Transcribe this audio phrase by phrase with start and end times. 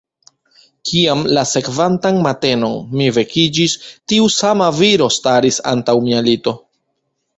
[0.91, 3.77] Kiam la sekvantan matenon mi vekiĝis,
[4.13, 6.57] tiu sama viro staris antaŭ mia lito.